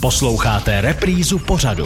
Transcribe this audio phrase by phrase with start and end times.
[0.00, 1.84] Posloucháte reprízu pořadu.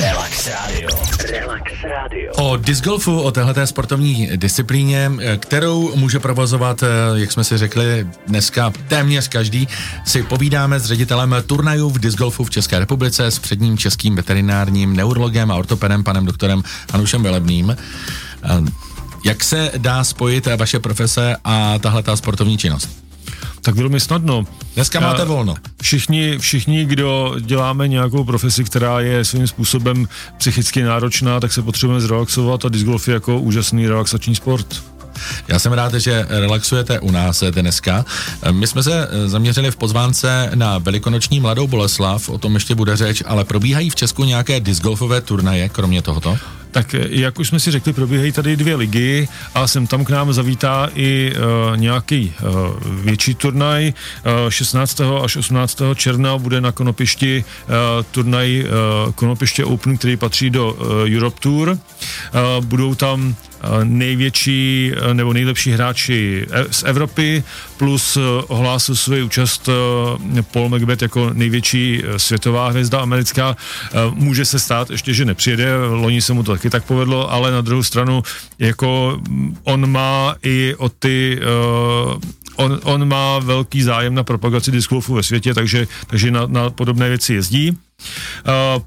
[0.00, 0.88] Relax Radio.
[1.30, 2.32] Relax Radio.
[2.36, 8.06] O disc golfu, o téhleté sportovní disciplíně, kterou může provozovat, eh, jak jsme si řekli
[8.26, 9.68] dneska, téměř každý,
[10.04, 14.96] si povídáme s ředitelem turnajů v disc golfu v České republice, s předním českým veterinárním
[14.96, 16.62] neurologem a ortopedem, panem doktorem
[16.92, 17.76] Hanušem Velebným.
[18.44, 18.48] Eh,
[19.24, 23.01] Jak se dá spojit vaše profese a tahle ta sportovní činnost?
[23.62, 24.44] Tak velmi snadno.
[24.74, 25.54] Dneska máte volno.
[25.82, 30.08] Všichni, všichni, kdo děláme nějakou profesi, která je svým způsobem
[30.38, 34.82] psychicky náročná, tak se potřebujeme zrelaxovat a disc golf je jako úžasný relaxační sport.
[35.48, 38.04] Já jsem rád, že relaxujete u nás dneska.
[38.50, 43.22] My jsme se zaměřili v pozvánce na velikonoční Mladou Boleslav, o tom ještě bude řeč,
[43.26, 46.38] ale probíhají v Česku nějaké discgolfové turnaje, kromě tohoto?
[46.72, 50.10] Tak eh, jak už jsme si řekli, probíhají tady dvě ligy a sem tam k
[50.10, 52.50] nám zavítá i uh, nějaký uh,
[53.04, 53.92] větší turnaj.
[54.44, 55.00] Uh, 16.
[55.00, 55.82] až 18.
[55.94, 57.74] června bude na Konopišti uh,
[58.10, 61.68] turnaj uh, Konopiště Open, který patří do uh, Europe Tour.
[61.68, 61.78] Uh,
[62.64, 63.34] budou tam
[63.84, 67.44] největší uh, nebo nejlepší hráči e- z Evropy,
[67.76, 69.68] plus uh, ohlásil svou účast
[70.50, 73.56] Paul Macbeth jako největší světová hvězda americká.
[74.14, 77.60] Může se stát ještě, že nepřijede, loni se mu to taky tak povedlo, ale na
[77.60, 78.22] druhou stranu
[78.58, 81.40] jako mm, on má i o ty
[82.56, 86.70] on, on má velký zájem na propagaci disc golfu ve světě, takže, takže na, na
[86.70, 87.78] podobné věci jezdí.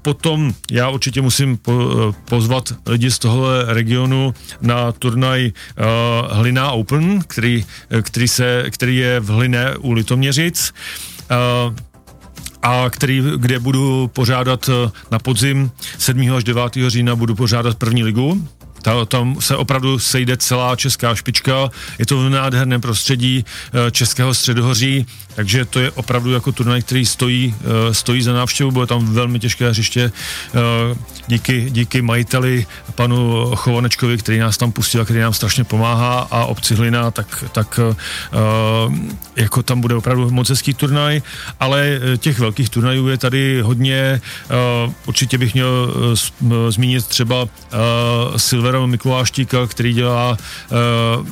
[0.02, 5.52] Potom já určitě musím po, pozvat lidi z tohle regionu na turnaj
[6.30, 7.64] Hlina Open, který,
[8.02, 10.74] který, se, který je v Hliné u Litoměřic.
[12.62, 14.70] A který, kde budu pořádat
[15.10, 16.34] na podzim 7.
[16.34, 16.62] až 9.
[16.86, 18.48] října budu pořádat první ligu.
[18.86, 24.34] Ta, tam se opravdu sejde celá česká špička, je to v nádherném prostředí eh, českého
[24.34, 29.14] středohoří, takže to je opravdu jako turnaj, který stojí, eh, stojí za návštěvu, bude tam
[29.14, 30.12] velmi těžké hřiště
[31.26, 36.44] díky, díky majiteli panu Chovanečkovi, který nás tam pustil a který nám strašně pomáhá a
[36.44, 37.80] obci Hlina, tak, tak
[39.36, 41.22] jako tam bude opravdu moc hezký turnaj,
[41.60, 44.20] ale těch velkých turnajů je tady hodně,
[45.06, 45.94] určitě bych měl
[46.70, 47.48] zmínit třeba
[48.76, 50.36] Silvera Mikuláštíka, který dělá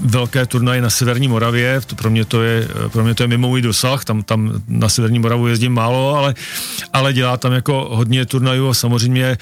[0.01, 3.49] velké turnaje na Severní Moravě, to pro mě to je, pro mě to je mimo
[3.49, 6.35] můj dosah, tam, tam na Severní Moravu jezdím málo, ale,
[6.93, 9.39] ale dělá tam jako hodně turnajů a samozřejmě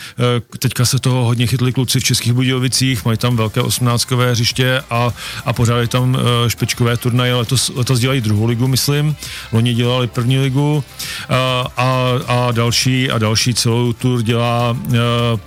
[0.58, 5.12] teďka se toho hodně chytli kluci v Českých Budějovicích, mají tam velké 18 hřiště a,
[5.44, 6.18] a pořádají tam
[6.48, 9.16] špičkové turnaje, letos, letos dělají druhou ligu, myslím,
[9.52, 10.84] loni dělali první ligu
[11.28, 14.96] a, a, a další a další celou tur dělá uh,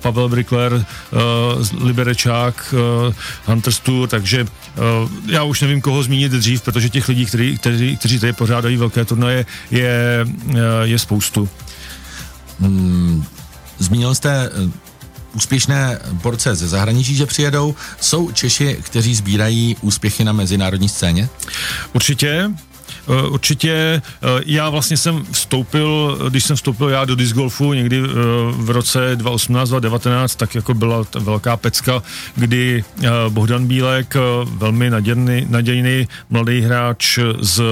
[0.02, 2.74] Pavel Brickler, uh, Liberečák,
[3.08, 3.14] uh,
[3.46, 7.98] Hunters Tour, takže uh, já už nevím, koho zmínit dřív, protože těch lidí, který, kteří,
[7.98, 11.50] kteří tady pořádají velké turnaje, je, uh, je spoustu.
[12.60, 13.24] Hmm,
[13.80, 14.52] zmínil jste
[15.36, 17.76] úspěšné borce ze zahraničí, že přijedou.
[18.02, 21.30] Jsou Češi, kteří sbírají úspěchy na mezinárodní scéně?
[21.94, 22.52] Určitě.
[23.30, 24.02] Určitě
[24.46, 28.02] já vlastně jsem vstoupil, když jsem vstoupil já do disc golfu někdy
[28.52, 32.04] v roce 2018-2019, tak jako byla ta velká pecka,
[32.36, 32.84] kdy
[33.30, 37.64] Bohdan Bílek, velmi nadějný, nadějný mladý hráč z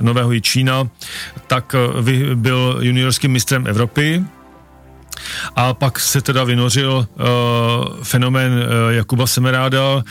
[0.00, 0.88] Nového Jičína,
[1.46, 1.74] tak
[2.34, 4.24] byl juniorským mistrem Evropy,
[5.56, 7.24] a pak se teda vynořil uh,
[8.02, 10.02] fenomén uh, Jakuba Semeráda, uh,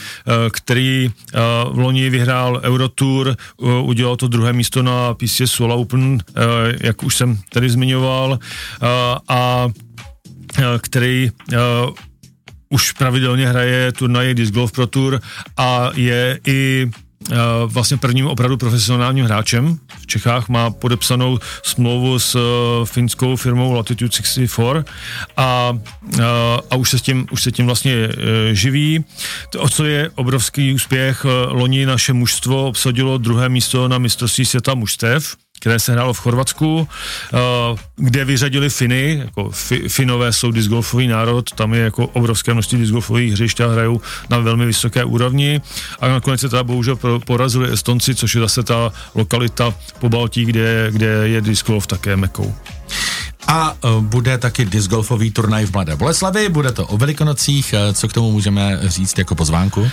[0.52, 6.14] který uh, v loni vyhrál Eurotour, uh, udělal to druhé místo na PCS Soul Open,
[6.14, 6.20] uh,
[6.82, 8.88] jak už jsem tady zmiňoval, uh,
[9.28, 11.58] a uh, který uh,
[12.70, 15.20] už pravidelně hraje turnaje Disc Golf Pro Tour
[15.58, 16.92] a je i
[17.66, 22.38] vlastně prvním opravdu profesionálním hráčem v Čechách, má podepsanou smlouvu s
[22.86, 24.84] finskou firmou Latitude 64
[25.38, 25.78] a,
[26.70, 28.10] a už, se s tím, už se tím vlastně
[28.52, 29.06] živí.
[29.50, 35.36] To, co je obrovský úspěch, loni naše mužstvo obsadilo druhé místo na mistrovství světa mužstev,
[35.60, 36.88] které se hrálo v Chorvatsku,
[37.96, 43.34] kde vyřadili Finy, jako fi, Finové jsou discgolfový národ, tam je jako obrovské množství discgolfových
[43.34, 45.62] hřišť a hrajou na velmi vysoké úrovni
[46.00, 50.88] a nakonec se teda bohužel porazili Estonci, což je zase ta lokalita po Baltí, kde,
[50.92, 52.56] kde je discgolf také mekou.
[53.48, 58.14] A uh, bude taky discgolfový turnaj v Mladé Boleslavi, bude to o Velikonocích, co k
[58.14, 59.90] tomu můžeme říct jako pozvánku?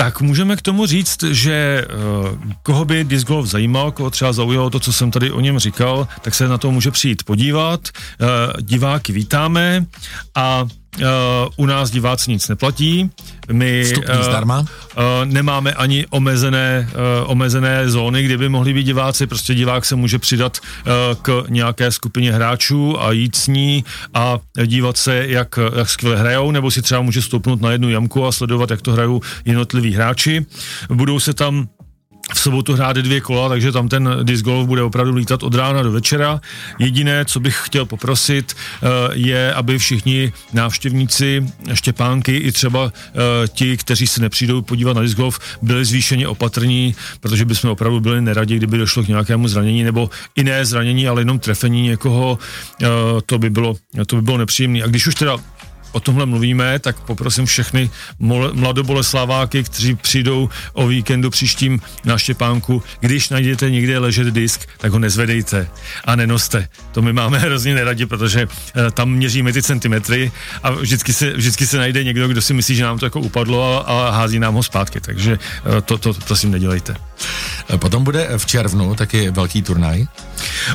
[0.00, 1.86] Tak můžeme k tomu říct, že
[2.32, 5.58] uh, koho by disc golf zajímal, koho třeba zaujalo to, co jsem tady o něm
[5.58, 7.88] říkal, tak se na to může přijít podívat.
[8.20, 8.28] Uh,
[8.60, 9.86] diváky vítáme
[10.34, 10.66] a
[10.98, 11.04] uh,
[11.56, 13.10] u nás diváci nic neplatí.
[13.52, 14.60] My Vstupní uh, zdarma?
[14.60, 14.66] Uh,
[15.24, 19.26] nemáme ani omezené, uh, omezené zóny, kde by mohli být diváci.
[19.26, 20.92] Prostě divák se může přidat uh,
[21.22, 23.84] k nějaké skupině hráčů a jít s ní
[24.14, 28.26] a dívat se, jak, jak skvěle hrajou, nebo si třeba může stoupnout na jednu jamku
[28.26, 30.46] a sledovat, jak to hrajou jednotliví hráči.
[30.88, 31.68] Budou se tam
[32.34, 35.82] v sobotu hrát dvě kola, takže tam ten disc golf bude opravdu lítat od rána
[35.82, 36.40] do večera.
[36.78, 43.76] Jediné, co bych chtěl poprosit, eh, je, aby všichni návštěvníci Štěpánky i třeba eh, ti,
[43.76, 48.56] kteří se nepřijdou podívat na disc golf, byli zvýšeně opatrní, protože bychom opravdu byli neradi,
[48.56, 52.38] kdyby došlo k nějakému zranění nebo jiné zranění, ale jenom trefení někoho,
[52.82, 52.86] eh,
[53.26, 54.82] to by bylo, to by bylo nepříjemné.
[54.82, 55.36] A když už teda
[55.92, 57.90] o tomhle mluvíme, tak poprosím všechny
[58.52, 64.98] mladoboleslaváky, kteří přijdou o víkendu příštím na Štěpánku, když najdete někde ležet disk, tak ho
[64.98, 65.68] nezvedejte
[66.04, 66.68] a nenoste.
[66.92, 70.32] To my máme hrozně neradi, protože uh, tam měříme ty centimetry
[70.62, 73.90] a vždycky se, vždycky se najde někdo, kdo si myslí, že nám to jako upadlo
[73.90, 77.09] a, a hází nám ho zpátky, takže uh, to, to prosím nedělejte.
[77.76, 80.06] Potom bude v červnu taky velký turnaj.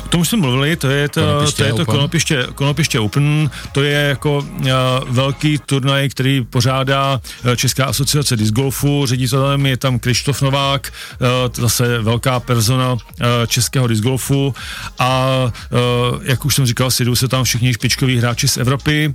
[0.04, 3.82] O tom už jsme mluvili, to je to, to, je to konopiště, konopiště Open, to
[3.82, 4.66] je jako uh,
[5.08, 11.26] velký turnaj, který pořádá uh, Česká asociace disc golfu, ředitelem je tam Krištof Novák, uh,
[11.54, 12.98] zase velká persona uh,
[13.46, 14.54] českého disc golfu.
[14.98, 19.14] A uh, jak už jsem říkal, sjedou se tam všichni špičkoví hráči z Evropy,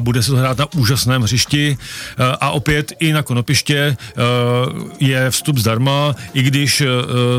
[0.00, 1.78] bude se to hrát na úžasném hřišti
[2.40, 3.96] a opět i na konopiště
[5.00, 6.82] je vstup zdarma, i když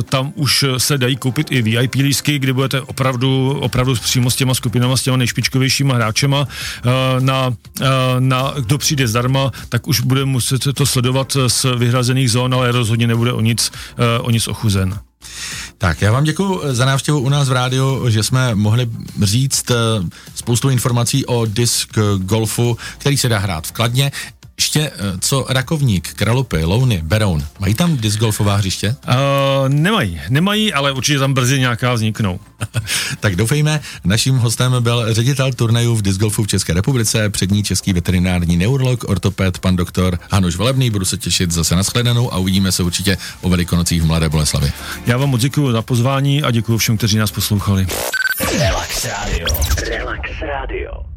[0.10, 4.54] tam už se dají koupit i VIP lísky, kdy budete opravdu, opravdu přímo s těma
[4.54, 6.48] skupinama, s těma nejšpičkovějšíma hráčema
[7.19, 7.54] na,
[8.19, 13.07] na kdo přijde zdarma, tak už bude muset to sledovat z vyhrazených zón, ale rozhodně
[13.07, 13.72] nebude o nic,
[14.22, 15.00] o nic ochuzen.
[15.81, 18.89] Tak, já vám děkuji za návštěvu u nás v rádiu, že jsme mohli
[19.22, 19.75] říct eh,
[20.36, 24.12] spoustu informací o disk golfu, který se dá hrát v Kladně.
[24.62, 28.96] Ještě eh, co Rakovník, Kralupy, Louny, Beroun, mají tam disc golfová hřiště?
[29.08, 32.40] Uh, nemají, nemají, ale určitě tam brzy nějaká vzniknou.
[33.19, 37.94] tak doufejme, naším hostem byl ředitel turnajů v disc golfu v České republice, přední český
[37.94, 40.90] veterinární neurolog, ortoped, pan doktor Hanuš Velebný.
[40.90, 44.72] Budu se těšit zase na shledanou a uvidíme se určitě o velikonocích v Mladé Boleslavi.
[45.06, 47.88] Já vám moc děkuji za pozvání a děkuji všem, kteří nás poslouchali.
[48.60, 49.48] Relax Radio.
[49.90, 51.11] Relax Radio.